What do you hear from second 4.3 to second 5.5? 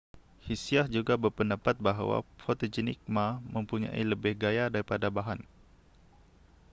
gaya daripada bahan